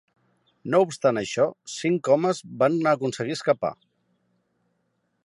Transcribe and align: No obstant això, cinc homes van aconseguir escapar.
No 0.75 0.79
obstant 0.85 1.19
això, 1.21 1.45
cinc 1.75 2.09
homes 2.15 2.41
van 2.63 2.79
aconseguir 2.93 3.39
escapar. 3.39 3.75